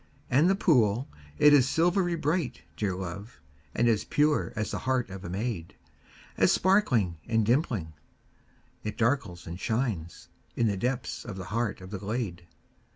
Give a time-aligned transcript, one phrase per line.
[0.31, 1.07] And the pool,
[1.37, 3.39] it is silvery bright, dear love,
[3.75, 5.75] And as pure as the heart of a maid,
[6.37, 7.93] As sparkling and dimpling,
[8.83, 12.47] it darkles and shines In the depths of the heart of the glade.